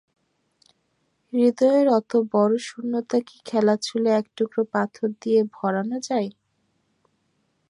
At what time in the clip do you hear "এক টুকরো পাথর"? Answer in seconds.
4.19-5.07